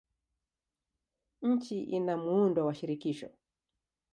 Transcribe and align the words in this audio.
Nchi 1.41 1.83
ina 1.83 2.17
muundo 2.17 2.65
wa 2.65 2.73
shirikisho. 2.73 3.29